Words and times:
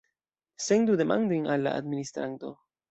Sendu 0.69 0.95
demandojn 1.03 1.47
al 1.57 1.67
la 1.69 1.77
administranto. 1.85 2.55